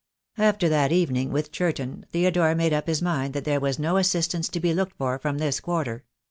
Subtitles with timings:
[0.39, 4.49] After that evening with Churton, Theodore made up his mind that there was no assistance
[4.49, 6.05] to be looked for from this quarter.